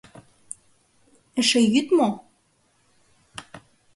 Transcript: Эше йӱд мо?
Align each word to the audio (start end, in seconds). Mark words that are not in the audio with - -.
Эше 1.39 1.59
йӱд 1.73 1.87
мо? 1.97 2.09